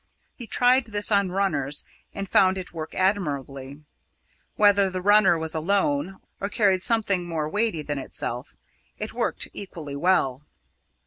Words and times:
He 0.35 0.47
tried 0.47 0.85
this 0.85 1.11
on 1.11 1.31
runners, 1.31 1.85
and 2.11 2.27
found 2.27 2.57
it 2.57 2.73
work 2.73 2.95
admirably. 2.95 3.83
Whether 4.55 4.89
the 4.89 4.99
runner 4.99 5.37
was 5.37 5.53
alone, 5.53 6.19
or 6.39 6.49
carried 6.49 6.81
something 6.81 7.23
much 7.23 7.29
more 7.29 7.47
weighty 7.47 7.83
than 7.83 7.99
itself, 7.99 8.55
it 8.97 9.13
worked 9.13 9.47
equally 9.53 9.95
well. 9.95 10.41